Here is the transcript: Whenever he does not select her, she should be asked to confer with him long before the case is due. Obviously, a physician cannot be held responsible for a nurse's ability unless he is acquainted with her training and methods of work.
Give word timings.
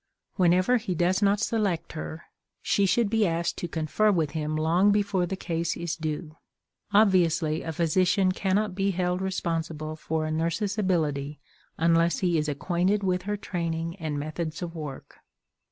Whenever 0.35 0.77
he 0.77 0.95
does 0.95 1.21
not 1.21 1.39
select 1.39 1.93
her, 1.93 2.23
she 2.63 2.87
should 2.87 3.07
be 3.07 3.27
asked 3.27 3.55
to 3.57 3.67
confer 3.67 4.11
with 4.11 4.31
him 4.31 4.55
long 4.55 4.91
before 4.91 5.27
the 5.27 5.35
case 5.35 5.77
is 5.77 5.95
due. 5.95 6.37
Obviously, 6.91 7.61
a 7.61 7.71
physician 7.71 8.31
cannot 8.31 8.73
be 8.73 8.89
held 8.89 9.21
responsible 9.21 9.95
for 9.95 10.25
a 10.25 10.31
nurse's 10.31 10.79
ability 10.79 11.39
unless 11.77 12.17
he 12.17 12.39
is 12.39 12.49
acquainted 12.49 13.03
with 13.03 13.21
her 13.29 13.37
training 13.37 13.95
and 13.97 14.17
methods 14.17 14.63
of 14.63 14.73
work. 14.73 15.19